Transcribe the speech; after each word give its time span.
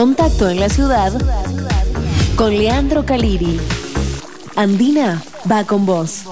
Contacto 0.00 0.48
en 0.48 0.60
la 0.60 0.68
ciudad 0.68 1.10
con 2.36 2.56
Leandro 2.56 3.04
Caliri. 3.04 3.58
Andina 4.54 5.20
va 5.50 5.66
con 5.66 5.86
vos. 5.86 6.22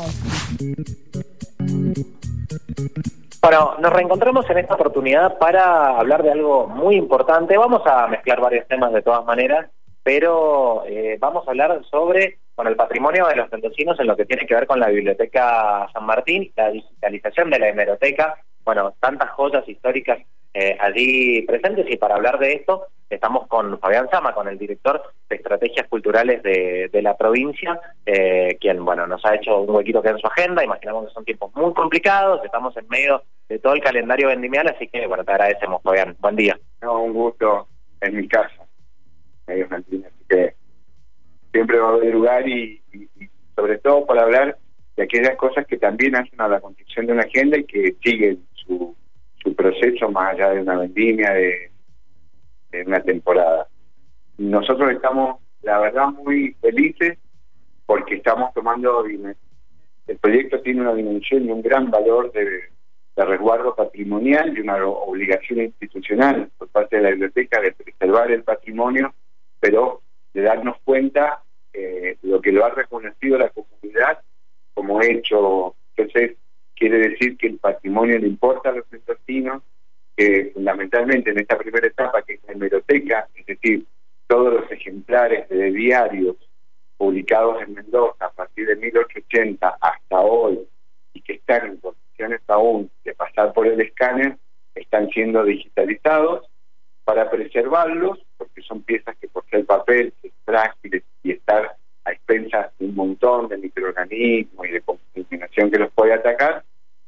Bueno, 3.43 3.75
nos 3.81 3.93
reencontramos 3.93 4.49
en 4.51 4.59
esta 4.59 4.75
oportunidad 4.75 5.37
para 5.39 5.99
hablar 5.99 6.23
de 6.23 6.31
algo 6.31 6.69
muy 6.69 6.95
importante. 6.95 7.59
Vamos 7.59 7.83
a 7.87 8.07
mezclar 8.07 8.41
varios 8.41 8.69
temas 8.69 8.93
de 8.93 9.03
todas 9.03 9.25
maneras, 9.25 9.69
pero 10.05 10.85
eh, 10.87 11.17
vamos 11.19 11.45
a 11.49 11.51
hablar 11.51 11.83
sobre 11.91 12.39
con 12.55 12.69
el 12.69 12.77
patrimonio 12.77 13.27
de 13.27 13.35
los 13.35 13.51
mendocinos 13.51 13.99
en 13.99 14.07
lo 14.07 14.17
que 14.17 14.27
tiene 14.27 14.47
que 14.47 14.55
ver 14.55 14.69
con 14.69 14.79
la 14.79 14.91
Biblioteca 14.91 15.89
San 15.93 16.07
Martín, 16.07 16.53
la 16.55 16.71
digitalización 16.71 17.51
de 17.51 17.59
la 17.59 17.69
hemeroteca, 17.71 18.41
bueno, 18.65 18.95
tantas 19.01 19.31
joyas 19.31 19.69
históricas 19.69 20.19
eh, 20.59 20.75
allí 20.81 21.43
presentes. 21.43 21.85
Y 21.91 21.99
para 21.99 22.15
hablar 22.15 22.39
de 22.39 22.55
esto 22.55 22.87
estamos 23.11 23.47
con 23.47 23.79
Fabián 23.79 24.09
Sama, 24.11 24.33
con 24.33 24.49
el 24.49 24.57
director 24.57 25.03
de 25.29 25.37
Estrategias 25.37 25.87
Culturales 25.87 26.43
de, 26.43 27.03
la 27.03 27.15
provincia, 27.15 27.79
eh, 28.07 28.57
quien 28.59 28.83
bueno 28.83 29.07
nos 29.07 29.23
ha 29.27 29.35
hecho 29.35 29.61
un 29.61 29.77
huequito 29.77 30.01
que 30.01 30.09
en 30.09 30.19
su 30.19 30.27
agenda, 30.27 30.65
imaginamos 30.65 31.07
que 31.07 31.13
son 31.13 31.27
tiempos 31.27 31.55
muy 31.55 31.75
complicados, 31.75 32.43
estamos 32.43 32.75
en 32.79 32.89
medio 32.89 33.23
de 33.51 33.59
todo 33.59 33.75
el 33.75 33.83
calendario 33.83 34.29
vendimial, 34.29 34.67
así 34.67 34.89
que 34.89 35.07
bueno, 35.07 35.25
te 35.25 35.33
agradecemos 35.33 35.83
Fabián, 35.83 36.17
buen 36.21 36.37
día. 36.37 36.59
No, 36.81 37.03
un 37.03 37.13
gusto 37.13 37.69
en 38.01 38.17
mi 38.17 38.27
casa, 38.27 38.65
medio 39.47 39.69
así 39.71 40.03
que 40.27 40.55
siempre 41.53 41.79
va 41.79 41.91
a 41.91 41.93
haber 41.93 42.15
lugar 42.15 42.49
y, 42.49 42.81
sobre 43.55 43.77
todo 43.79 44.07
para 44.07 44.23
hablar 44.23 44.57
de 44.97 45.03
aquellas 45.03 45.37
cosas 45.37 45.67
que 45.67 45.77
también 45.77 46.17
hacen 46.17 46.41
a 46.41 46.49
la 46.49 46.61
construcción 46.61 47.07
de 47.07 47.13
una 47.13 47.25
agenda 47.25 47.59
y 47.59 47.65
que 47.65 47.95
siguen 48.03 48.43
más 50.11 50.35
allá 50.35 50.51
de 50.51 50.61
una 50.61 50.77
vendimia, 50.77 51.33
de, 51.33 51.71
una 52.87 53.01
temporada. 53.01 53.69
Nosotros 54.39 54.91
estamos, 54.93 55.41
la 55.63 55.79
verdad, 55.79 56.09
muy 56.09 56.55
felices 56.61 57.19
porque 57.87 58.17
estamos 58.17 58.53
tomando, 58.53 59.05
el 59.07 60.19
proyecto 60.19 60.61
tiene 60.61 60.83
una 60.83 60.95
dimensión 60.95 61.45
y 61.45 61.51
un 61.51 61.63
gran 61.63 61.91
valor 61.91 62.33
de, 62.33 62.75
resguardo 63.17 63.75
patrimonial 63.75 64.55
y 64.55 64.61
una 64.61 64.85
obligación 64.85 65.61
institucional 65.61 66.51
por 66.59 66.69
parte 66.69 66.97
de 66.97 67.03
la 67.03 67.11
biblioteca 67.11 67.63
de 67.63 67.73
preservar 67.73 68.31
el 68.31 68.43
patrimonio, 68.43 69.15
pero 69.59 70.03
de 70.35 70.43
darnos 70.43 70.77
cuenta 70.85 71.43
eh, 71.73 72.19
lo 72.21 72.43
que 72.43 72.53
lo 72.53 72.67
ha 72.67 72.71
reconocido 72.71 73.39
la 73.39 73.49
comunidad 73.49 74.21
como 74.75 75.01
hecho. 75.01 75.75
Entonces, 75.97 76.37
quiere 76.77 76.99
decir 76.99 77.37
que 77.37 77.49
el 77.49 77.59
patrimonio 77.59 78.19
le 78.19 78.29
importa 78.29 78.69
a 78.69 78.73
los 78.73 78.85
mendocinos, 78.91 79.63
que 80.17 80.51
fundamentalmente 80.55 81.31
en 81.31 81.41
esta 81.41 81.59
primera 81.59 81.87
etapa, 81.87 82.23
que 82.23 82.35
es 82.35 82.45
la 82.45 82.53
hemeroteca, 82.53 83.29
es 83.35 83.47
decir, 83.47 83.85
todos 84.27 84.53
los 84.53 84.71
ejemplares 84.71 85.49
de 85.49 85.71
diarios 85.71 86.37
publicados 86.97 87.63
en 87.63 87.75
Mendoza 87.75 88.27
a 88.27 88.31
partir 88.31 88.67
de 88.67 88.77
1880 88.77 89.77
hasta 89.81 90.21
hoy 90.21 90.61
y 91.13 91.21
que 91.21 91.35
están 91.35 91.67
en 91.67 91.77
condiciones 91.79 92.41
aún 92.49 92.91
de 93.05 93.15
pasar 93.15 93.53
por 93.53 93.67
el 93.67 93.81
escáner, 93.81 94.37
están 94.75 95.09
siendo 95.11 95.45
digitalizados 95.45 96.47
para 97.05 97.31
preservarlos, 97.31 98.19
porque 98.37 98.63
son 98.63 98.83
piezas 98.83 99.17
que 99.19 99.29
por 99.29 99.45
ser 99.49 99.65
papel, 99.65 100.13
es 100.23 100.33
frágiles 100.45 101.05
y 101.23 101.33
estar 101.33 101.77
a 102.07 102.13
expensas 102.13 102.71
de 102.79 102.87
un 102.87 102.95
montón 102.95 103.49
de 103.49 103.59
microorganismos 103.59 104.67
y 104.67 104.71
de 104.71 104.81
contaminación 104.81 105.71
que 105.71 105.79
los 105.79 105.93
puede 105.93 106.15
atacar, 106.15 106.63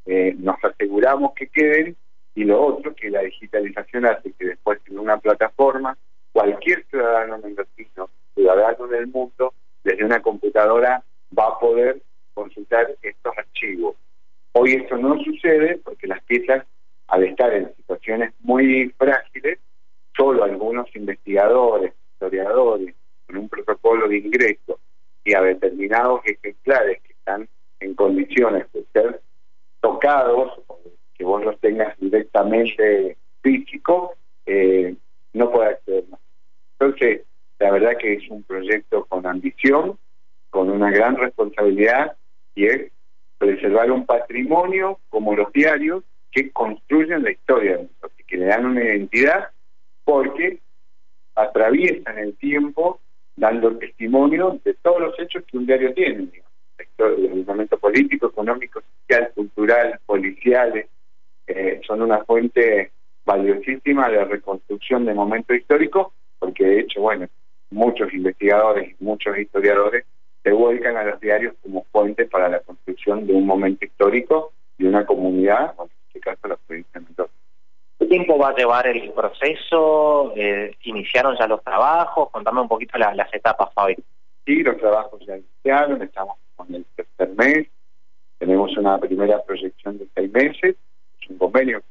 eh, 0.07 0.35
nos 0.39 0.57
aseguramos 0.63 1.33
que 1.35 1.47
queden 1.47 1.97
y 2.35 2.45
lo 2.45 2.61
otro, 2.65 2.95
que 2.95 3.11
la 3.11 3.23
digitalización 3.23 4.07
hace 4.07 4.33
que 4.33 4.47
después 4.47 4.81
en 4.87 4.99
una 4.99 5.19
plataforma 5.19 5.97
cualquier 6.33 6.85
ciudadano 6.87 7.39
mendocino, 7.39 8.11
ciudadano 8.35 8.87
del 8.89 9.07
mundo, 9.07 9.55
desde 9.85 10.05
una 10.05 10.21
computadora 10.21 11.03
va 11.37 11.47
a 11.47 11.59
poder 11.59 12.01
consultar 12.35 12.89
estos 13.03 13.39
archivos. 13.39 13.97
Hoy 14.53 14.75
esto 14.75 14.97
no 14.97 15.23
sucede 15.23 15.79
porque 15.79 16.07
las 16.07 16.23
piezas, 16.25 16.65
al 17.09 17.25
estar 17.25 17.53
en 17.53 17.75
situaciones 17.77 18.33
muy 18.41 18.93
frágiles, 18.99 19.59
solo 20.17 20.45
algunos 20.45 20.87
investigadores, 20.95 21.93
historiadores, 22.13 22.95
con 23.27 23.37
un 23.37 23.49
protocolo 23.49 24.09
de 24.09 24.19
ingreso 24.19 24.79
y 25.29 25.35
a 25.35 25.43
determinados 25.43 26.23
ejemplares 26.25 27.03
que 27.03 27.13
están 27.13 27.47
en 27.81 27.95
condiciones 27.95 28.65
de 28.73 28.83
ser 28.95 29.21
tocados, 29.81 30.59
que 31.15 31.23
vos 31.25 31.45
los 31.45 31.61
tengas 31.61 31.95
directamente 32.01 33.19
físico, 33.43 34.15
eh, 34.47 34.97
no 35.35 35.51
puede 35.51 35.69
acceder 35.69 36.05
más. 36.09 36.21
Entonces, 36.79 37.27
la 37.59 37.71
verdad 37.73 37.99
que 37.99 38.15
es 38.15 38.31
un 38.31 38.43
proyecto 38.43 39.05
con 39.05 39.27
ambición, 39.27 39.99
con 40.49 40.71
una 40.71 40.91
gran 40.91 41.17
responsabilidad, 41.17 42.17
y 42.55 42.65
es 42.65 42.91
preservar 43.37 43.91
un 43.93 44.07
patrimonio 44.07 44.99
como 45.11 45.37
los 45.37 45.53
diarios 45.53 46.05
que 46.33 46.51
construyen 46.53 47.23
la 47.23 47.33
historia, 47.33 47.81
que 48.27 48.37
le 48.39 48.47
dan 48.47 48.65
una 48.65 48.83
identidad, 48.83 49.51
porque 50.05 50.61
atraviesan 51.35 52.19
el 52.19 52.35
tiempo 52.37 53.01
dando 53.39 53.77
testimonio 53.77 54.61
de 54.65 54.75
todos 54.75 55.01
los 55.01 55.19
hechos 55.19 55.45
que 55.45 55.57
un 55.57 55.67
diario 55.67 55.95
tiene, 55.95 56.29
el 56.99 57.45
momento 57.47 57.79
político, 57.79 58.29
económico, 58.29 58.81
social, 59.01 59.31
cultural, 59.35 60.01
policiales, 60.05 60.87
eh, 61.47 61.81
son 61.87 62.03
una 62.03 62.25
fuente 62.25 62.91
valiosísima 63.25 64.09
de 64.09 64.25
reconstrucción 64.25 65.05
de 65.05 65.15
momentos 65.15 65.57
históricos, 65.57 66.09
porque 66.39 66.65
de 66.65 66.81
hecho, 66.81 67.01
bueno, 67.03 67.27
muchos 67.71 68.13
investigadores 68.13 68.97
muchos 69.01 69.37
historiadores 69.39 70.05
se 70.43 70.53
vuelcan 70.53 70.97
a 70.97 71.05
los 71.05 71.21
diarios 71.21 71.55
como 71.63 71.85
fuente 71.93 72.25
para 72.25 72.49
la 72.49 72.61
construcción 72.61 73.27
de 73.27 73.35
un 73.35 73.47
momento 73.47 73.85
histórico 73.85 74.53
de 74.79 74.89
una 74.89 75.05
comunidad, 75.05 75.75
en 75.79 75.91
este 76.07 76.21
caso 76.21 76.49
la 76.49 76.57
provincia 76.57 77.01
de 77.01 77.07
Mendoza. 77.07 77.33
¿Qué 78.09 78.15
tiempo 78.15 78.39
va 78.39 78.49
a 78.49 78.55
llevar 78.55 78.87
el 78.87 79.13
proceso? 79.13 80.33
Eh, 80.35 80.75
¿Iniciaron 80.85 81.37
ya 81.39 81.47
los 81.47 81.63
trabajos? 81.63 82.31
Contame 82.31 82.63
un 82.63 82.69
poquito 82.69 82.97
las 82.97 83.35
etapas, 83.35 83.69
Fabi. 83.75 83.97
Sí, 84.47 84.63
los 84.63 84.79
trabajos 84.79 85.21
ya 85.27 85.37
iniciaron, 85.37 86.01
estamos 86.01 86.39
con 86.57 86.75
el 86.75 86.87
tercer 86.97 87.29
mes, 87.37 87.67
tenemos 88.39 88.75
una 88.79 88.97
primera 88.97 89.43
proyección 89.45 89.99
de 89.99 90.09
seis 90.15 90.33
meses, 90.33 90.77
es 91.21 91.29
un 91.29 91.37
convenio 91.37 91.83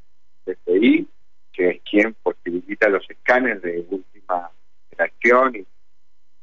de 0.47 0.55
FI, 0.65 1.07
que 1.53 1.69
es 1.69 1.81
quien 1.83 2.15
posibilita 2.23 2.89
los 2.89 3.07
escáneres 3.07 3.61
de 3.61 3.85
última 3.87 4.49
generación 4.89 5.55
y 5.55 5.67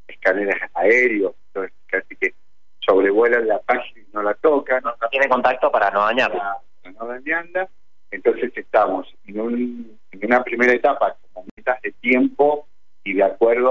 escáneres 0.07 0.55
aéreos, 0.73 1.35
entonces 1.47 1.73
casi 1.87 2.15
que 2.15 2.33
sobrevuelan 2.79 3.45
la 3.45 3.59
página 3.59 3.99
y 3.99 4.13
no 4.13 4.23
la 4.23 4.35
tocan. 4.35 4.81
No, 4.83 4.93
tiene 5.11 5.27
contacto 5.27 5.69
para 5.69 5.91
no 5.91 5.99
dañarla. 5.99 6.59
Para 6.81 6.93
no 6.93 7.07
dañarla 7.07 7.69
entonces 8.15 8.51
estamos 8.55 9.07
en, 9.25 9.39
un, 9.39 9.99
en 10.11 10.25
una 10.25 10.43
primera 10.43 10.73
etapa 10.73 11.15
como 11.21 11.45
metas 11.55 11.81
de 11.81 11.91
tiempo 11.93 12.67
y 13.03 13.13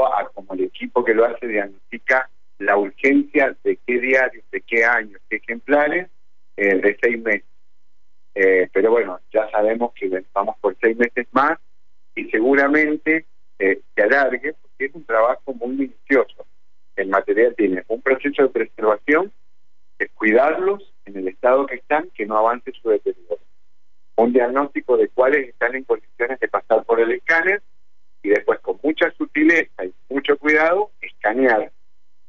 a 0.06 0.28
como 0.28 0.54
el 0.54 0.64
equipo 0.64 1.04
que 1.04 1.14
lo 1.14 1.24
hace 1.24 1.46
diagnostica 1.46 2.28
la 2.58 2.76
urgencia 2.76 3.56
de 3.64 3.78
qué 3.84 3.98
diarios, 3.98 4.44
de 4.50 4.60
qué 4.60 4.84
años, 4.84 5.20
qué 5.28 5.36
ejemplares, 5.36 6.08
eh, 6.56 6.76
de 6.76 6.96
seis 7.02 7.20
meses. 7.20 7.44
Eh, 8.34 8.68
pero 8.72 8.90
bueno, 8.90 9.20
ya 9.32 9.50
sabemos 9.50 9.92
que 9.94 10.24
vamos 10.32 10.56
por 10.60 10.76
seis 10.80 10.96
meses 10.96 11.26
más 11.32 11.58
y 12.14 12.30
seguramente 12.30 13.26
eh, 13.58 13.80
se 13.94 14.02
alargue 14.02 14.54
porque 14.54 14.84
es 14.86 14.94
un 14.94 15.04
trabajo 15.04 15.52
muy 15.54 15.76
minucioso. 15.76 16.46
El 16.96 17.08
material 17.08 17.54
tiene 17.56 17.82
un 17.88 18.00
proceso 18.02 18.42
de 18.42 18.48
preservación, 18.48 19.32
es 19.98 20.10
cuidarlos 20.12 20.92
en 21.04 21.16
el 21.16 21.28
estado 21.28 21.66
que 21.66 21.76
están, 21.76 22.08
que 22.14 22.26
no 22.26 22.38
avance 22.38 22.72
su 22.80 22.88
deterioro 22.88 23.38
un 24.16 24.32
diagnóstico 24.32 24.96
de 24.96 25.08
cuáles 25.08 25.48
están 25.48 25.74
en 25.74 25.84
condiciones 25.84 26.38
de 26.40 26.48
pasar 26.48 26.84
por 26.84 27.00
el 27.00 27.12
escáner 27.12 27.62
y 28.24 28.30
después 28.30 28.58
con 28.60 28.80
mucha 28.82 29.10
sutileza 29.12 29.84
y 29.84 29.94
mucho 30.08 30.36
cuidado 30.38 30.90
escanear. 31.02 31.70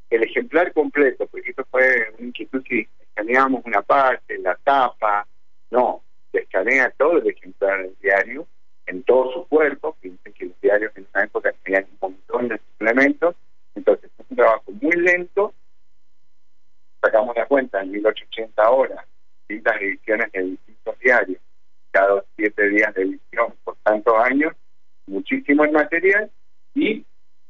El 0.09 0.23
ejemplar 0.23 0.73
completo, 0.73 1.25
porque 1.25 1.49
esto 1.49 1.65
fue 1.71 2.11
una 2.17 2.27
inquietud 2.27 2.63
si 2.67 2.87
escaneamos 2.99 3.63
una 3.65 3.81
parte, 3.81 4.37
la 4.39 4.55
tapa, 4.55 5.25
no, 5.71 6.03
se 6.31 6.39
escanea 6.39 6.91
todo 6.97 7.17
el 7.17 7.29
ejemplar 7.29 7.81
del 7.81 7.95
diario 8.01 8.45
en 8.87 9.03
todo 9.03 9.31
su 9.31 9.47
cuerpo, 9.47 9.95
piensen 10.01 10.33
que 10.33 10.45
los 10.45 10.61
diarios 10.61 10.91
en 10.95 11.05
esa 11.05 11.23
época 11.23 11.53
tenían 11.63 11.87
un 11.93 11.97
montón 12.01 12.49
de 12.49 12.57
suplementos, 12.57 13.35
entonces 13.73 14.11
es 14.19 14.25
un 14.29 14.35
trabajo 14.35 14.71
muy 14.81 14.95
lento, 14.97 15.53
sacamos 17.01 17.35
la 17.37 17.45
cuenta 17.45 17.81
en 17.81 17.91
1880 17.91 18.69
horas, 18.69 19.05
distintas 19.47 19.81
ediciones 19.81 20.31
de 20.33 20.43
distintos 20.43 20.99
diarios, 20.99 21.41
cada 21.91 22.23
siete 22.35 22.67
días 22.67 22.93
de 22.93 23.03
edición 23.03 23.53
por 23.63 23.77
tantos 23.77 24.13
años, 24.23 24.53
muchísimo 25.07 25.63
el 25.63 25.71
material 25.71 26.29
y 26.73 27.05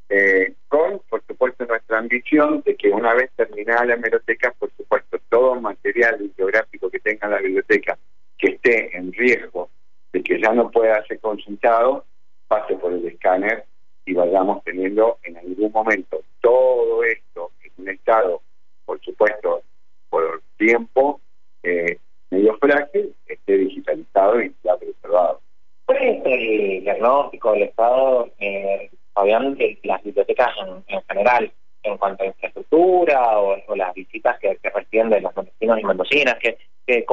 eh, 0.10 0.54
con, 0.68 1.02
por 1.10 1.24
supuesto, 1.26 1.66
nuestra 1.66 1.98
ambición 1.98 2.62
de 2.66 2.76
que 2.76 2.90
una 2.90 3.14
vez 3.14 3.32
terminada 3.36 3.86
la 3.86 3.94
hemeroteca, 3.96 4.54
por 4.58 4.72
supuesto, 4.76 5.18
todo 5.30 5.60
material 5.60 6.18
bibliográfico 6.20 6.90
que 6.90 7.00
tenga 7.00 7.28
la 7.28 7.40
biblioteca 7.40 7.98
que 8.38 8.48
esté 8.50 8.96
en 8.96 9.12
riesgo 9.14 9.70
de 10.14 10.22
que 10.22 10.40
ya 10.40 10.54
no 10.54 10.70
pueda 10.70 11.04
ser 11.08 11.20
consultado, 11.20 12.06
pase 12.48 12.76
por 12.76 12.94
el 12.94 13.06
escáner 13.08 13.66
y 14.06 14.14
vayamos 14.14 14.64
teniendo 14.64 15.18
en 15.24 15.38
algún 15.38 15.72
momento 15.72 16.22
todo 16.40 17.04
esto 17.04 17.52
en 17.64 17.72
un 17.78 17.90
estado, 17.90 18.42
por 18.86 19.02
supuesto, 19.02 19.64
por 20.10 20.42
tiempo 20.58 21.20
eh, 21.64 21.98
medio 22.30 22.58
frágil, 22.58 23.16
esté 23.26 23.58
digitalizado 23.58 24.42
y 24.42 24.54
ya 24.64 24.78
preservado. 24.78 25.42
¿Cuál 25.86 25.98
es 26.02 26.26
el 26.26 26.84
diagnóstico 26.84 27.52
del 27.52 27.64
Estado, 27.64 28.30
eh, 28.40 28.90
Fabián, 29.14 29.56
de 29.56 29.78
las 29.84 30.04
bibliotecas 30.04 30.50
en, 30.88 31.02
general, 31.04 31.52
en 31.84 31.98
cuanto 31.98 32.24
a 32.24 32.28
infraestructura 32.28 33.40
o, 33.40 33.76
las 33.76 33.94
visitas 33.94 34.40
que, 34.40 34.58
reciben 34.74 35.10
de 35.10 35.22
los 35.22 35.36
mendocinos 35.36 35.80
y 35.80 35.84
mendocinas? 35.84 36.36
Que, 36.40 36.58
que, 36.88 37.06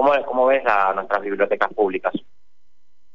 ¿cómo, 0.60 0.60
¿Cómo 0.60 0.60
ves 0.60 0.62
a 0.66 0.94
nuestras 0.94 1.22
bibliotecas 1.22 1.72
públicas? 1.74 2.12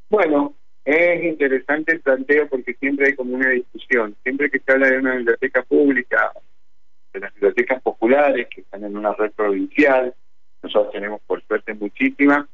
Bueno, 0.09 0.55
es 0.85 1.23
interesante 1.23 1.93
el 1.93 1.99
planteo 1.99 2.47
porque 2.47 2.73
siempre 2.75 3.07
hay 3.07 3.15
como 3.15 3.35
una 3.35 3.49
discusión. 3.49 4.15
Siempre 4.23 4.49
que 4.49 4.59
se 4.59 4.71
habla 4.71 4.89
de 4.89 4.99
una 4.99 5.15
biblioteca 5.15 5.61
pública, 5.63 6.31
de 7.13 7.19
las 7.19 7.33
bibliotecas 7.33 7.81
populares 7.81 8.47
que 8.47 8.61
están 8.61 8.83
en 8.83 8.95
una 8.97 9.13
red 9.13 9.31
provincial, 9.31 10.13
nosotros 10.63 10.93
tenemos 10.93 11.21
por 11.27 11.43
suerte 11.43 11.73
muchísimas, 11.73 12.47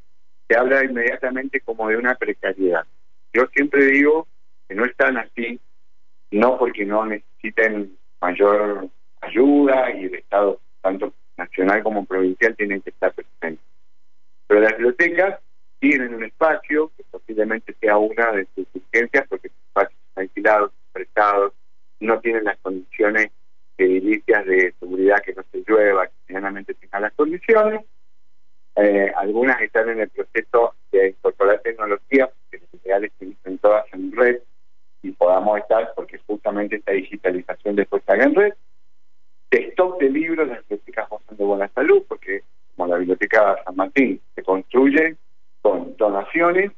se 0.48 0.58
habla 0.58 0.84
inmediatamente 0.84 1.62
como 1.62 1.88
de 1.90 1.98
una 1.98 2.16
precariedad. 2.16 2.86
Yo 3.34 3.46
siempre 3.48 3.86
digo 3.86 4.28
que 4.68 4.76
no 4.76 4.86
están 4.86 5.18
así, 5.18 5.60
no 6.32 6.58
porque 6.58 6.86
no 6.86 7.06
necesiten 7.06 7.98
mayor 8.22 8.90
ayuda 9.22 9.92
y 9.92 10.06
el 10.06 10.16
Estado, 10.16 10.60
tanto 10.82 11.14
nacional 11.38 11.84
como 11.84 12.06
provincial, 12.06 12.56
tienen 12.56 12.82
que 12.82 12.90
estar 12.90 13.14
presentes. 13.14 13.33
Pero 14.54 14.66
las 14.66 14.78
bibliotecas 14.78 15.40
tienen 15.80 16.14
un 16.14 16.26
espacio 16.26 16.92
que 16.96 17.04
posiblemente 17.10 17.74
sea 17.82 17.98
una 17.98 18.34
de 18.34 18.48
sus 18.54 18.68
urgencias 18.76 19.26
porque 19.28 19.50
sus 19.50 19.58
espacios 19.66 20.00
están 20.10 20.22
alquilados, 20.26 20.72
prestados, 20.92 21.54
no 22.00 22.20
tienen 22.20 22.44
las 22.44 22.60
condiciones 22.60 23.32
edilicias 23.80 24.46
de 24.46 24.76
seguridad 24.80 25.24
que 25.26 25.34
no 25.34 25.44
se 25.52 25.64
llueva, 25.68 26.06
que 26.06 26.14
medianamente 26.28 26.76
tengan 26.76 27.02
las 27.02 27.14
condiciones. 27.14 27.84
Eh, 28.76 29.12
algunas 29.16 29.60
están 29.60 29.90
en 29.90 30.02
el 30.02 30.10
proceso 30.10 30.76
de 30.92 31.08
incorporar 31.08 31.60
tecnología, 31.62 32.28
porque 32.28 32.60
los 32.60 32.84
ideales 32.86 33.12
se 33.18 33.26
dicen 33.26 33.58
todas 33.58 33.92
en 33.92 34.12
red 34.12 34.40
y 35.02 35.14
podamos 35.14 35.58
estar, 35.58 35.94
porque 35.96 36.20
justamente 36.28 36.76
esta 36.76 36.92
digitalización 36.92 37.76
después 37.76 38.02
está 38.02 38.24
en 38.24 38.36
red. 38.36 38.54
De 39.50 39.58
stock 39.70 40.00
de 40.00 40.12
libros, 40.12 40.48
las 40.48 40.60
bibliotecas 40.60 41.10
gozan 41.10 41.38
de 41.38 41.44
buena 41.44 41.68
salud, 41.70 42.04
porque 42.08 42.44
como 42.76 42.88
la 42.88 42.98
biblioteca 42.98 43.64
San 43.64 43.76
Martín 43.76 44.20
se 44.20 44.23
construye 44.54 45.16
con 45.64 45.98
donaciones, 45.98 46.72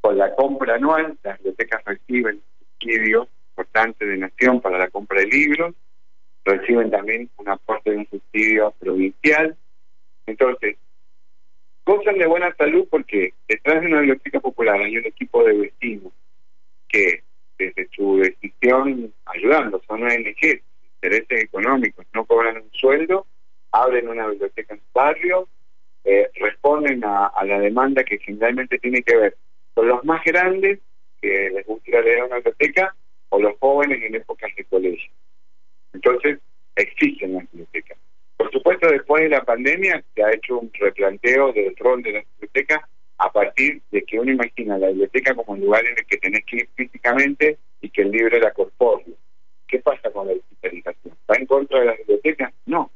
con 0.00 0.18
la 0.18 0.34
compra 0.34 0.74
anual, 0.74 1.16
las 1.22 1.38
bibliotecas 1.38 1.84
reciben 1.84 2.42
subsidio 2.58 3.28
importante 3.50 4.04
de 4.04 4.16
nación 4.16 4.60
para 4.60 4.78
la 4.78 4.88
compra 4.88 5.20
de 5.20 5.28
libros, 5.28 5.76
reciben 6.44 6.90
también 6.90 7.30
un 7.36 7.48
aporte 7.48 7.92
de 7.92 7.98
un 7.98 8.08
subsidio 8.08 8.72
provincial. 8.80 9.56
Entonces, 10.26 10.76
gozan 11.86 12.18
de 12.18 12.26
buena 12.26 12.52
salud 12.56 12.88
porque 12.90 13.32
detrás 13.46 13.82
de 13.82 13.86
una 13.86 14.00
biblioteca 14.00 14.40
popular 14.40 14.80
hay 14.80 14.98
un 14.98 15.06
equipo 15.06 15.44
de 15.44 15.52
vecinos 15.56 16.12
que 16.88 17.22
desde 17.56 17.88
su 17.94 18.16
decisión 18.16 19.12
ayudando, 19.26 19.80
son 19.86 20.02
ONG, 20.02 20.60
intereses 20.96 21.44
económicos, 21.44 22.04
no 22.12 22.24
cobran 22.24 22.56
un 22.56 22.72
sueldo, 22.72 23.24
abren 23.70 24.08
una 24.08 24.26
biblioteca 24.26 24.74
en 24.74 24.80
su 24.80 24.92
barrio, 24.92 25.48
eh, 26.04 26.30
responden 26.34 27.02
a, 27.04 27.32
la 27.44 27.58
demanda 27.58 28.04
que 28.04 28.18
generalmente 28.18 28.78
tiene 28.78 29.02
que 29.02 29.16
ver 29.16 29.36
con 29.72 29.88
los 29.88 30.04
más 30.04 30.22
grandes 30.24 30.80
que 31.20 31.50
les 31.50 31.66
gusta 31.66 32.00
leer 32.00 32.20
a 32.20 32.24
una 32.26 32.36
biblioteca 32.36 32.94
o 33.30 33.40
los 33.40 33.58
jóvenes 33.58 34.02
en 34.02 34.14
épocas 34.14 34.50
de 34.56 34.64
colegio. 34.64 35.10
Entonces, 35.92 36.38
existen 36.76 37.34
las 37.34 37.50
bibliotecas. 37.50 37.98
Por 38.36 38.50
supuesto, 38.50 38.88
después 38.88 39.22
de 39.22 39.30
la 39.30 39.44
pandemia 39.44 40.04
se 40.14 40.22
ha 40.22 40.32
hecho 40.32 40.58
un 40.58 40.70
replanteo 40.74 41.52
del 41.52 41.74
rol 41.76 42.02
de 42.02 42.12
las 42.12 42.24
bibliotecas 42.34 42.80
a 43.18 43.32
partir 43.32 43.80
de 43.90 44.02
que 44.02 44.18
uno 44.18 44.32
imagina 44.32 44.76
la 44.76 44.88
biblioteca 44.88 45.34
como 45.34 45.52
un 45.52 45.60
lugar 45.60 45.86
en 45.86 45.96
el 45.96 46.04
que 46.04 46.18
tenés 46.18 46.44
que 46.44 46.56
ir 46.56 46.68
físicamente 46.74 47.58
y 47.80 47.88
que 47.90 48.02
el 48.02 48.10
libro 48.10 48.36
era 48.36 48.52
corpóreo. 48.52 49.14
¿Qué 49.66 49.78
pasa 49.78 50.10
con 50.10 50.26
la 50.26 50.34
digitalización? 50.34 51.16
¿Va 51.30 51.36
en 51.36 51.46
contra 51.46 51.80
de 51.80 51.86
las 51.86 51.98
bibliotecas? 51.98 52.52
No, 52.66 52.90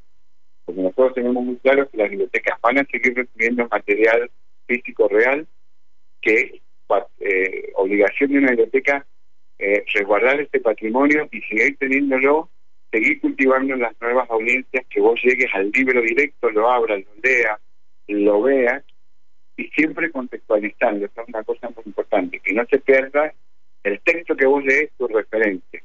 porque 0.68 0.82
nosotros 0.82 1.14
tenemos 1.14 1.42
muy 1.42 1.56
claro 1.56 1.88
que 1.88 1.96
las 1.96 2.10
bibliotecas 2.10 2.60
van 2.60 2.76
a 2.76 2.84
seguir 2.84 3.14
recibiendo 3.14 3.66
material 3.70 4.30
físico 4.66 5.08
real, 5.08 5.46
que 6.20 6.34
es 6.34 6.52
eh, 7.20 7.72
obligación 7.74 8.32
de 8.32 8.38
una 8.38 8.50
biblioteca 8.50 9.06
eh, 9.58 9.82
resguardar 9.94 10.38
este 10.42 10.60
patrimonio 10.60 11.26
y 11.32 11.40
seguir 11.40 11.78
teniéndolo, 11.78 12.50
seguir 12.90 13.18
cultivando 13.18 13.76
las 13.76 13.98
nuevas 13.98 14.28
audiencias, 14.28 14.84
que 14.90 15.00
vos 15.00 15.18
llegues 15.24 15.48
al 15.54 15.70
libro 15.70 16.02
directo, 16.02 16.50
lo 16.50 16.70
abras, 16.70 17.00
lo 17.02 17.12
leas, 17.22 17.58
lo 18.08 18.42
veas, 18.42 18.84
y 19.56 19.68
siempre 19.68 20.10
contextualizando, 20.10 21.06
eso 21.06 21.22
es 21.22 21.28
una 21.28 21.44
cosa 21.44 21.70
muy 21.70 21.84
importante, 21.86 22.40
que 22.40 22.52
no 22.52 22.66
se 22.66 22.78
pierda 22.78 23.32
el 23.84 23.98
texto 24.00 24.36
que 24.36 24.44
vos 24.44 24.62
lees, 24.62 24.90
tu 24.98 25.08
referencia. 25.08 25.82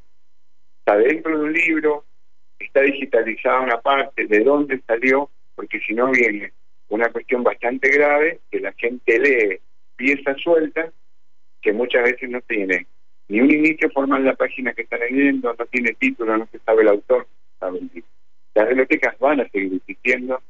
Está 0.79 0.97
dentro 0.97 1.37
de 1.37 1.45
un 1.45 1.53
libro, 1.53 2.03
está 2.63 2.81
digitalizada 2.81 3.61
una 3.61 3.81
parte, 3.81 4.27
de 4.27 4.43
dónde 4.43 4.81
salió, 4.87 5.29
porque 5.55 5.79
si 5.81 5.93
no 5.93 6.11
viene 6.11 6.51
una 6.89 7.09
cuestión 7.09 7.43
bastante 7.43 7.89
grave, 7.89 8.39
que 8.51 8.59
la 8.59 8.73
gente 8.73 9.19
lee 9.19 9.59
piezas 9.95 10.39
sueltas, 10.41 10.91
que 11.61 11.73
muchas 11.73 12.03
veces 12.03 12.29
no 12.29 12.41
tiene 12.41 12.87
ni 13.29 13.39
un 13.39 13.49
inicio 13.49 13.89
formal 13.89 14.25
la 14.25 14.35
página 14.35 14.73
que 14.73 14.83
está 14.83 14.97
leyendo, 14.97 15.55
no 15.57 15.65
tiene 15.67 15.93
título, 15.93 16.37
no 16.37 16.47
se 16.51 16.59
sabe 16.59 16.81
el 16.81 16.89
autor, 16.89 17.27
sabe 17.59 17.79
el 17.79 18.03
Las 18.53 18.67
bibliotecas 18.67 19.17
van 19.19 19.41
a 19.41 19.49
seguir 19.49 19.73
existiendo, 19.75 20.41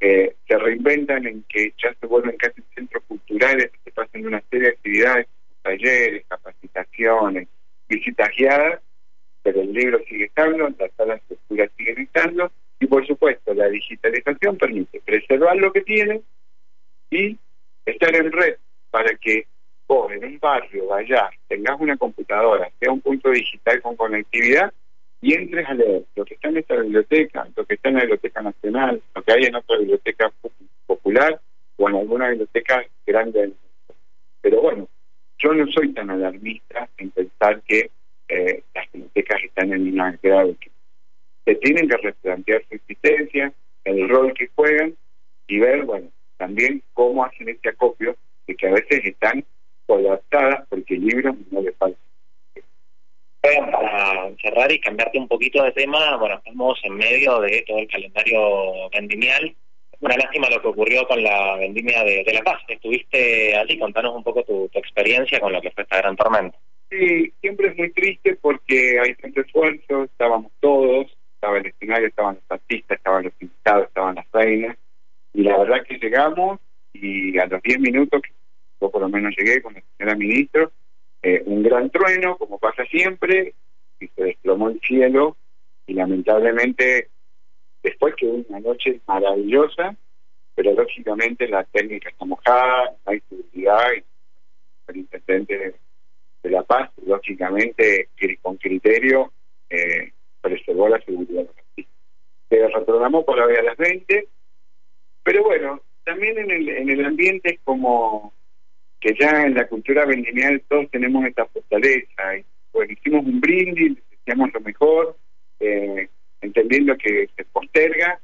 eh, 0.00 0.34
se 0.46 0.58
reinventan 0.58 1.26
en 1.26 1.44
que 1.48 1.72
ya 1.82 1.94
se 1.98 2.06
vuelven 2.06 2.36
casi 2.36 2.62
centros 2.74 3.02
culturales, 3.06 3.70
se 3.84 3.90
pasan 3.92 4.26
una 4.26 4.42
serie 4.50 4.68
de 4.68 4.74
actividades, 4.74 5.26
talleres, 5.62 6.24
capacitaciones, 6.28 7.48
visitas 7.88 8.28
guiadas, 8.36 8.80
pero 9.46 9.60
el 9.60 9.72
libro 9.72 10.00
sigue 10.08 10.24
estando, 10.24 10.68
las 10.76 10.90
salas 10.96 11.20
de 11.28 11.70
siguen 11.76 12.00
estando, 12.00 12.50
y 12.80 12.86
por 12.86 13.06
supuesto 13.06 13.54
la 13.54 13.68
digitalización 13.68 14.56
permite 14.56 15.00
preservar 15.02 15.56
lo 15.56 15.72
que 15.72 15.82
tiene 15.82 16.20
y 17.10 17.38
estar 17.84 18.12
en 18.16 18.32
red 18.32 18.56
para 18.90 19.14
que 19.14 19.46
vos 19.86 20.10
en 20.10 20.24
un 20.24 20.38
barrio 20.40 20.88
vayas, 20.88 21.30
tengas 21.46 21.78
una 21.78 21.96
computadora, 21.96 22.68
sea 22.80 22.90
un 22.90 23.00
punto 23.00 23.30
digital 23.30 23.80
con 23.82 23.94
conectividad 23.94 24.72
y 25.20 25.34
entres 25.34 25.68
a 25.68 25.74
leer. 25.74 26.02
Lo 26.16 26.24
que 26.24 26.34
está 26.34 26.48
en 26.48 26.56
esta 26.56 26.74
biblioteca, 26.74 27.46
lo 27.54 27.64
que 27.64 27.74
está 27.74 27.90
en 27.90 27.94
la 27.94 28.00
Biblioteca 28.00 28.42
Nacional, 28.42 29.00
lo 29.14 29.22
que 29.22 29.32
hay 29.32 29.44
en 29.44 29.54
otra 29.54 29.78
biblioteca 29.78 30.32
popular 30.86 31.40
o 31.76 31.88
en 31.88 31.94
alguna 31.94 32.30
biblioteca 32.30 32.84
grande 33.06 33.52
Pero 34.40 34.60
bueno, 34.60 34.88
yo 35.38 35.54
no 35.54 35.70
soy 35.70 35.92
tan 35.92 36.10
alarmista 36.10 36.88
en 36.98 37.10
pensar 37.12 37.62
que 37.62 37.92
eh, 38.28 38.62
las 38.74 38.90
bibliotecas 38.92 39.42
están 39.44 39.72
en 39.72 39.92
una 39.92 40.18
grave 40.22 40.56
se 41.46 41.54
tienen 41.54 41.88
que 41.88 41.96
replantear 41.96 42.62
su 42.68 42.74
existencia, 42.74 43.52
el 43.84 44.08
rol 44.08 44.34
que 44.34 44.48
juegan 44.54 44.96
y 45.46 45.60
ver, 45.60 45.84
bueno, 45.84 46.08
también 46.36 46.82
cómo 46.92 47.24
hacen 47.24 47.48
este 47.48 47.68
acopio, 47.68 48.16
de 48.48 48.56
que 48.56 48.66
a 48.66 48.72
veces 48.72 49.04
están 49.04 49.44
colapsadas 49.86 50.66
porque 50.68 50.94
el 50.94 51.06
libro 51.06 51.36
no 51.52 51.62
les 51.62 51.74
falta. 51.76 51.98
Para 53.40 54.32
cerrar 54.42 54.72
y 54.72 54.80
cambiarte 54.80 55.18
un 55.18 55.28
poquito 55.28 55.62
de 55.62 55.70
tema, 55.70 56.16
bueno, 56.16 56.34
estamos 56.34 56.80
en 56.82 56.96
medio 56.96 57.40
de 57.40 57.62
todo 57.64 57.78
el 57.78 57.86
calendario 57.86 58.90
vendimial. 58.90 59.54
Una 60.00 60.16
lástima 60.16 60.50
lo 60.50 60.60
que 60.60 60.66
ocurrió 60.66 61.06
con 61.06 61.22
la 61.22 61.54
vendimia 61.56 62.02
de, 62.02 62.24
La 62.34 62.42
Paz. 62.42 62.60
Estuviste 62.66 63.56
allí, 63.56 63.78
contanos 63.78 64.16
un 64.16 64.24
poco 64.24 64.42
tu, 64.42 64.68
tu 64.68 64.78
experiencia 64.80 65.38
con 65.38 65.52
lo 65.52 65.60
que 65.60 65.70
fue 65.70 65.84
esta 65.84 65.98
gran 65.98 66.16
tormenta. 66.16 66.58
Sí, 66.88 67.32
siempre 67.40 67.68
es 67.68 67.76
muy 67.76 67.90
triste 67.90 68.36
porque 68.40 69.00
hay 69.00 69.14
tanto 69.16 69.40
esfuerzo, 69.40 70.04
estábamos 70.04 70.52
todos, 70.60 71.06
estaba 71.34 71.58
el 71.58 71.66
escenario, 71.66 72.06
estaban 72.06 72.36
los 72.36 72.44
artistas, 72.48 72.98
estaban 72.98 73.24
los 73.24 73.32
invitados, 73.40 73.88
estaban 73.88 74.14
las 74.14 74.26
reinas, 74.32 74.76
y 75.34 75.42
la 75.42 75.58
verdad 75.58 75.84
que 75.86 75.98
llegamos 75.98 76.60
y 76.92 77.38
a 77.38 77.46
los 77.46 77.60
10 77.62 77.80
minutos, 77.80 78.22
yo 78.80 78.90
por 78.90 79.02
lo 79.02 79.08
menos 79.08 79.34
llegué 79.36 79.60
con 79.60 79.74
la 79.74 79.82
señora 79.96 80.16
ministro, 80.16 80.72
eh, 81.22 81.42
un 81.44 81.62
gran 81.62 81.90
trueno, 81.90 82.36
como 82.36 82.58
pasa 82.58 82.84
siempre, 82.86 83.54
y 83.98 84.06
se 84.08 84.24
desplomó 84.24 84.68
el 84.68 84.80
cielo, 84.80 85.36
y 85.86 85.94
lamentablemente, 85.94 87.08
después 87.82 88.14
que 88.14 88.26
una 88.26 88.60
noche 88.60 89.00
maravillosa, 89.06 89.96
pero 90.54 90.72
lógicamente 90.72 91.48
la 91.48 91.64
técnica 91.64 92.10
está 92.10 92.24
mojada, 92.24 92.94
hay 93.04 93.20
seguridad, 93.28 93.92
y 93.96 94.04
el 94.88 94.96
intendente 94.96 95.74
de 96.46 96.52
La 96.52 96.62
Paz, 96.62 96.90
lógicamente, 97.04 98.08
con 98.40 98.56
criterio, 98.56 99.32
eh, 99.68 100.12
preservó 100.40 100.88
la 100.88 101.00
seguridad 101.00 101.44
Se 102.48 102.68
reprogramó 102.68 103.24
por 103.24 103.38
la 103.38 103.46
vía 103.46 103.60
a 103.60 103.64
las 103.64 103.76
20, 103.76 104.28
pero 105.24 105.42
bueno, 105.42 105.80
también 106.04 106.38
en 106.38 106.50
el, 106.50 106.68
en 106.68 106.90
el 106.90 107.04
ambiente 107.04 107.54
es 107.54 107.60
como 107.64 108.32
que 109.00 109.14
ya 109.18 109.42
en 109.42 109.54
la 109.54 109.66
cultura 109.66 110.04
vendimial 110.06 110.62
todos 110.68 110.88
tenemos 110.90 111.24
esta 111.24 111.46
fortaleza. 111.46 112.36
Y, 112.36 112.44
bueno, 112.72 112.92
hicimos 112.92 113.24
un 113.24 113.40
brindis, 113.40 113.98
hacíamos 114.20 114.52
lo 114.54 114.60
mejor, 114.60 115.16
eh, 115.58 116.08
entendiendo 116.40 116.96
que 116.96 117.28
se 117.36 117.44
posterga, 117.46 118.20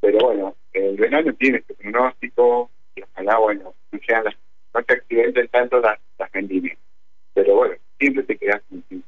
pero 0.00 0.18
bueno, 0.18 0.54
el 0.72 0.96
verano 0.96 1.32
tiene 1.34 1.58
este 1.58 1.74
pronóstico 1.74 2.70
y 2.94 3.02
ojalá, 3.02 3.38
bueno, 3.38 3.74
no 3.90 3.98
sean 4.06 4.24
las, 4.24 4.34
no 4.74 4.82
se 4.86 4.92
accidenten 4.92 5.48
tanto 5.48 5.80
las, 5.80 5.98
las 6.18 6.30
vendimias. 6.30 6.78
Pero 7.38 7.54
bueno, 7.54 7.76
siempre 8.00 8.24
te 8.24 8.36
quedas 8.36 8.60
sin 8.68 9.04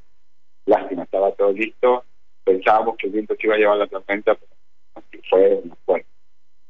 Lástima, 0.65 1.05
estaba 1.21 1.31
todo 1.35 1.51
listo, 1.51 2.05
pensábamos 2.43 2.97
que 2.97 3.07
el 3.07 3.13
viento 3.13 3.35
se 3.35 3.45
iba 3.47 3.55
a 3.55 3.57
llevar 3.57 3.77
la 3.77 3.87
tormenta, 3.87 4.35
pero 4.35 4.51
así 4.95 5.21
fue, 5.29 5.61
no 5.63 5.77
fue. 5.85 6.05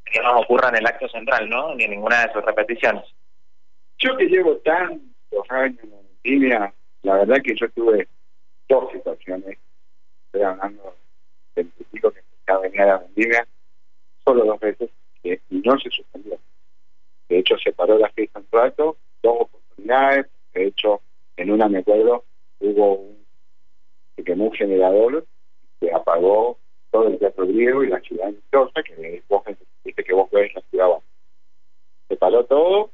Que 0.05 0.19
no 0.19 0.39
ocurra 0.39 0.69
en 0.69 0.75
el 0.77 0.85
acto 0.85 1.07
central, 1.07 1.49
¿no? 1.49 1.73
Ni 1.75 1.85
en 1.85 1.91
ninguna 1.91 2.25
de 2.25 2.33
sus 2.33 2.43
repeticiones. 2.43 3.03
Yo 3.97 4.17
que 4.17 4.25
llevo 4.25 4.57
tantos 4.57 5.49
años 5.49 5.79
en 5.83 5.91
la 5.91 5.97
vendimia, 5.97 6.73
la 7.03 7.13
verdad 7.17 7.41
que 7.43 7.55
yo 7.55 7.69
tuve 7.69 8.07
dos 8.67 8.91
situaciones, 8.91 9.57
estoy 10.25 10.41
hablando 10.41 10.95
del 11.55 11.67
pico 11.91 12.11
que 12.11 12.21
ya 12.47 12.57
venía 12.57 12.81
de 12.81 12.87
la 12.87 12.97
vendimia, 12.97 13.47
solo 14.25 14.45
dos 14.45 14.59
veces, 14.59 14.89
y 15.23 15.37
no 15.49 15.79
se 15.79 15.89
suspendió. 15.89 16.37
De 17.29 17.39
hecho, 17.39 17.55
se 17.57 17.71
paró 17.71 17.97
la 17.97 18.09
fiesta 18.09 18.39
un 18.39 18.47
rato, 18.51 18.97
dos 19.23 19.41
oportunidades, 19.41 20.27
de 20.53 20.67
hecho, 20.67 21.01
en 21.37 21.51
una 21.51 21.69
me 21.69 21.79
acuerdo, 21.79 22.25
hubo 22.59 22.95
un, 22.95 23.20
se 24.21 24.23
quemó 24.23 24.45
un 24.45 24.53
generador 24.53 25.25
que 25.79 25.91
apagó 25.91 26.57
todo 26.91 27.07
el 27.07 27.17
teatro 27.17 27.47
griego 27.47 27.83
y 27.83 27.87
la 27.87 27.99
ciudad 28.01 28.25
Mendoza, 28.25 28.83
que 28.83 29.23
vos 29.27 29.43
viste 29.83 30.03
que 30.03 30.13
vos 30.13 30.29
ves 30.31 30.53
la 30.53 30.61
ciudad 30.69 30.85
abajo. 30.85 31.03
Se 32.07 32.15
paró 32.17 32.45
todo, 32.45 32.91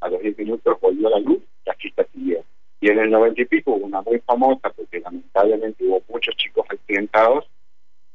a 0.00 0.08
los 0.08 0.20
10 0.20 0.38
minutos 0.38 0.78
volvió 0.80 1.08
la 1.08 1.18
luz, 1.18 1.42
la 1.64 1.74
fiesta 1.74 2.04
siguió. 2.12 2.44
Y 2.80 2.90
en 2.90 2.98
el 2.98 3.10
90 3.10 3.40
y 3.40 3.44
pico 3.46 3.72
hubo 3.72 3.86
una 3.86 4.02
muy 4.02 4.18
famosa, 4.20 4.70
porque 4.70 5.00
lamentablemente 5.00 5.84
hubo 5.84 6.02
muchos 6.08 6.34
chicos 6.36 6.66
accidentados, 6.68 7.48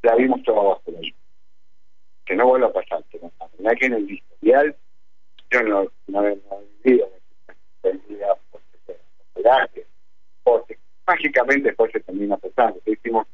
la 0.04 0.16
vimos 0.16 0.44
toda 0.44 0.60
abajo 0.60 0.84
de. 0.88 1.14
Que 2.26 2.36
no 2.36 2.48
vuelva 2.48 2.68
a 2.68 2.74
pasar, 2.74 3.04
la 3.14 3.48
verdad 3.58 3.78
que 3.80 3.86
en 3.86 3.94
el 3.94 4.12
historial, 4.12 4.76
yo 5.52 5.62
no, 5.64 5.84
no, 6.08 6.22
no 6.22 6.36
mágicamente 11.08 11.70
después 11.70 11.92
se 11.92 12.00
termina 12.00 12.38
pasando. 12.38 12.80
Hicimos, 12.86 13.28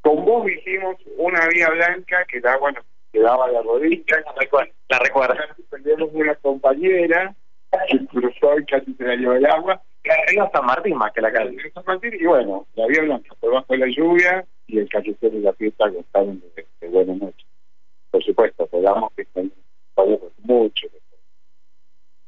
con 0.00 0.24
vos 0.24 0.50
hicimos 0.50 0.96
una 1.16 1.46
vía 1.48 1.70
blanca 1.70 2.24
que 2.26 2.38
el 2.38 2.46
agua 2.46 2.72
nos 2.72 2.84
quedaba 3.12 3.46
a 3.46 3.50
la 3.52 3.62
rodilla, 3.62 4.24
La 4.88 4.98
recuerdo. 4.98 5.34
perdimos 5.70 6.10
una 6.12 6.34
compañera 6.36 7.34
que 7.88 8.06
cruzó 8.06 8.58
y 8.58 8.64
casi 8.66 8.94
se 8.94 9.04
la 9.04 9.16
llevó 9.16 9.32
el 9.34 9.46
agua, 9.46 9.82
La 10.04 10.14
río 10.28 10.50
San 10.52 10.66
Martín 10.66 10.96
más 10.96 11.12
que 11.12 11.20
la 11.20 11.32
calle. 11.32 11.56
San 11.72 11.84
Martín, 11.86 12.14
y 12.18 12.24
bueno, 12.24 12.66
la 12.74 12.86
vía 12.86 13.02
blanca 13.02 13.34
por 13.40 13.52
bajo 13.54 13.72
de 13.72 13.78
la 13.78 13.86
lluvia 13.86 14.44
y 14.66 14.78
el 14.78 14.88
callejero 14.88 15.36
y 15.36 15.40
la 15.40 15.52
fiesta 15.54 15.88
gozaron 15.88 16.40
de, 16.54 16.66
de 16.80 16.88
buena 16.88 17.14
noche. 17.14 17.46
Por 18.10 18.22
supuesto, 18.22 18.66
podamos 18.66 19.12
que 19.14 19.26
podemos 19.94 20.32
mucho 20.42 20.86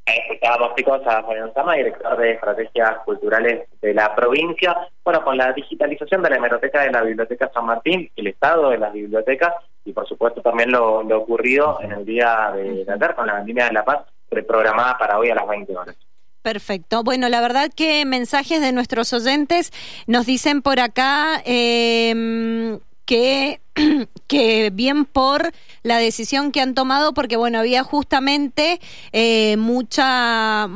después. 0.06 0.16
Ahí 0.16 0.18
escuchábamos 0.18 0.76
chicos 0.76 1.00
a 1.06 1.22
Julián 1.22 1.52
Sama, 1.54 1.74
director 1.74 2.16
de 2.16 2.32
estrategias 2.32 2.98
culturales 3.04 3.68
de 3.80 3.94
la 3.94 4.14
provincia. 4.14 4.76
Bueno, 5.04 5.22
con 5.22 5.36
la 5.36 5.52
digitalización 5.52 6.22
de 6.22 6.30
la 6.30 6.36
hemeroteca 6.36 6.82
de 6.82 6.92
la 6.92 7.02
Biblioteca 7.02 7.50
San 7.52 7.66
Martín, 7.66 8.10
el 8.16 8.26
estado 8.26 8.70
de 8.70 8.78
las 8.78 8.92
bibliotecas 8.92 9.54
y 9.84 9.92
por 9.92 10.06
supuesto 10.08 10.42
también 10.42 10.70
lo, 10.70 11.02
lo 11.02 11.18
ocurrido 11.18 11.78
en 11.80 11.92
el 11.92 12.04
día 12.04 12.52
de 12.54 12.84
tarde 12.84 13.14
con 13.14 13.26
la 13.26 13.34
vendimia 13.34 13.66
de 13.66 13.72
La 13.72 13.84
Paz, 13.84 14.04
reprogramada 14.30 14.98
para 14.98 15.18
hoy 15.18 15.30
a 15.30 15.34
las 15.34 15.46
20 15.46 15.76
horas. 15.76 15.96
Perfecto. 16.42 17.02
Bueno, 17.02 17.28
la 17.28 17.40
verdad 17.40 17.70
que 17.74 18.04
mensajes 18.04 18.60
de 18.60 18.72
nuestros 18.72 19.12
oyentes 19.12 19.72
nos 20.06 20.26
dicen 20.26 20.62
por 20.62 20.78
acá 20.78 21.42
eh, 21.44 22.78
que, 23.06 23.60
que 24.26 24.70
bien 24.70 25.06
por 25.06 25.52
la 25.82 25.96
decisión 25.98 26.52
que 26.52 26.60
han 26.60 26.74
tomado, 26.74 27.14
porque 27.14 27.36
bueno, 27.36 27.60
había 27.60 27.82
justamente 27.82 28.80
eh, 29.12 29.56
mucha... 29.56 30.68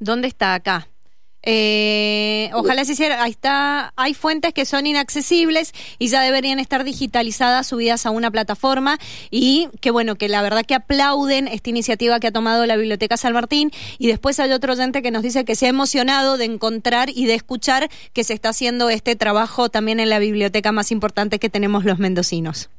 ¿Dónde 0.00 0.28
está 0.28 0.54
acá? 0.54 0.88
Eh, 1.46 2.50
ojalá 2.54 2.84
se 2.84 2.92
hiciera, 2.92 3.22
ahí 3.22 3.32
está, 3.32 3.92
hay 3.96 4.14
fuentes 4.14 4.54
que 4.54 4.64
son 4.64 4.86
inaccesibles 4.86 5.72
y 5.98 6.08
ya 6.08 6.22
deberían 6.22 6.58
estar 6.58 6.84
digitalizadas, 6.84 7.66
subidas 7.66 8.06
a 8.06 8.10
una 8.10 8.30
plataforma. 8.30 8.98
Y 9.30 9.68
que 9.80 9.90
bueno, 9.90 10.16
que 10.16 10.28
la 10.28 10.42
verdad 10.42 10.62
que 10.66 10.74
aplauden 10.74 11.48
esta 11.48 11.70
iniciativa 11.70 12.18
que 12.18 12.28
ha 12.28 12.32
tomado 12.32 12.64
la 12.66 12.76
Biblioteca 12.76 13.16
San 13.16 13.34
Martín. 13.34 13.70
Y 13.98 14.08
después 14.08 14.40
hay 14.40 14.52
otro 14.52 14.72
oyente 14.72 15.02
que 15.02 15.10
nos 15.10 15.22
dice 15.22 15.44
que 15.44 15.54
se 15.54 15.66
ha 15.66 15.68
emocionado 15.68 16.38
de 16.38 16.46
encontrar 16.46 17.10
y 17.10 17.26
de 17.26 17.34
escuchar 17.34 17.88
que 18.12 18.24
se 18.24 18.32
está 18.32 18.50
haciendo 18.50 18.88
este 18.88 19.16
trabajo 19.16 19.68
también 19.68 20.00
en 20.00 20.08
la 20.08 20.18
biblioteca 20.18 20.72
más 20.72 20.90
importante 20.90 21.38
que 21.38 21.50
tenemos 21.50 21.84
los 21.84 21.98
mendocinos. 21.98 22.70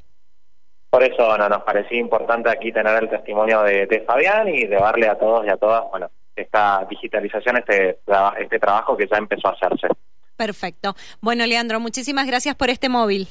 Por 0.90 1.04
eso 1.04 1.38
no, 1.38 1.50
nos 1.50 1.64
parecía 1.64 2.00
importante 2.00 2.50
aquí 2.50 2.72
tener 2.72 3.04
el 3.04 3.10
testimonio 3.10 3.64
de, 3.64 3.86
de 3.86 4.02
Fabián 4.02 4.48
y 4.48 4.66
de 4.66 4.78
darle 4.78 5.10
a 5.10 5.18
todos 5.18 5.46
y 5.46 5.50
a 5.50 5.58
todas, 5.58 5.84
bueno, 5.92 6.10
esta 6.36 6.86
digitalización, 6.90 7.58
este, 7.58 8.00
este 8.42 8.60
trabajo 8.60 8.96
que 8.98 9.08
ya 9.10 9.18
empezó 9.18 9.48
a 9.48 9.52
hacerse. 9.52 9.88
Perfecto. 10.36 10.96
Bueno, 11.22 11.46
Leandro, 11.46 11.80
muchísimas 11.80 12.28
gracias 12.28 12.56
por 12.56 12.70
este 12.70 12.90
móvil. 12.90 13.28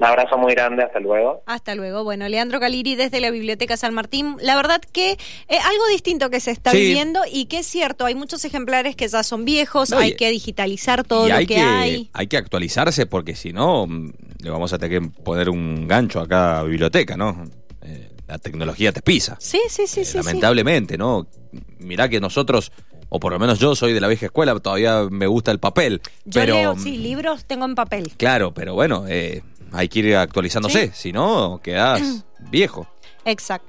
Un 0.00 0.06
abrazo 0.06 0.38
muy 0.38 0.54
grande, 0.54 0.84
hasta 0.84 1.00
luego. 1.00 1.42
Hasta 1.46 1.74
luego. 1.74 2.04
Bueno, 2.04 2.28
Leandro 2.28 2.60
Caliri 2.60 2.94
desde 2.94 3.20
la 3.20 3.32
Biblioteca 3.32 3.76
San 3.76 3.94
Martín. 3.94 4.36
La 4.40 4.54
verdad 4.54 4.80
que 4.80 5.12
eh, 5.12 5.18
algo 5.58 5.86
distinto 5.90 6.30
que 6.30 6.38
se 6.38 6.52
está 6.52 6.70
Sí. 6.70 6.78
viviendo 6.78 7.20
y 7.28 7.46
que 7.46 7.58
es 7.58 7.66
cierto, 7.66 8.04
hay 8.06 8.14
muchos 8.14 8.44
ejemplares 8.44 8.94
que 8.94 9.08
ya 9.08 9.24
son 9.24 9.44
viejos, 9.44 9.90
No, 9.90 10.00
y- 10.00 10.04
hay 10.04 10.16
que 10.16 10.30
digitalizar 10.30 11.02
todo 11.02 11.26
y 11.26 11.30
lo 11.30 11.36
hay 11.36 11.46
que, 11.48 11.54
que, 11.56 11.60
hay. 11.60 12.10
hay 12.12 12.26
que 12.28 12.36
actualizarse 12.36 13.06
porque 13.06 13.34
si 13.34 13.52
no 13.52 13.88
mm, 13.88 14.12
le 14.40 14.50
vamos 14.50 14.72
a 14.72 14.78
tener 14.78 15.00
que 15.02 15.08
poner 15.24 15.50
un 15.50 15.88
gancho 15.88 16.20
a 16.20 16.28
cada 16.28 16.62
biblioteca, 16.62 17.16
¿no? 17.16 17.44
La 18.28 18.38
tecnología 18.38 18.92
te 18.92 19.02
pisa. 19.02 19.36
Sí, 19.40 19.58
sí, 19.68 19.86
sí, 19.86 20.00
Eh, 20.02 20.04
sí, 20.04 20.12
sí. 20.12 20.18
lamentablemente, 20.18 20.96
¿no? 20.98 21.26
Mirá 21.78 22.08
que 22.08 22.20
nosotros, 22.20 22.70
o 23.08 23.18
por 23.18 23.32
lo 23.32 23.38
menos 23.38 23.58
yo 23.58 23.74
soy 23.74 23.92
de 23.94 24.00
la 24.00 24.06
vieja 24.08 24.26
escuela, 24.26 24.56
todavía 24.60 25.04
me 25.10 25.26
gusta 25.26 25.50
el 25.50 25.58
papel. 25.58 26.00
Yo 26.26 26.40
pero, 26.42 26.54
leo, 26.54 26.78
sí, 26.78 26.98
libros 26.98 27.46
tengo 27.46 27.64
en 27.64 27.74
papel. 27.74 28.12
Claro, 28.18 28.52
pero 28.52 28.74
bueno, 28.74 29.06
eh, 29.08 29.42
hay 29.72 29.88
que 29.88 29.98
ir 30.00 30.14
actualizándose, 30.16 30.88
Sí. 30.88 30.92
si 30.94 31.12
no, 31.12 31.58
quedás 31.62 32.24
viejo. 32.50 32.86
Exacto. 33.24 33.66